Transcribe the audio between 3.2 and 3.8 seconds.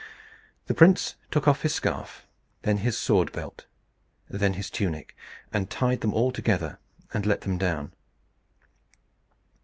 belt,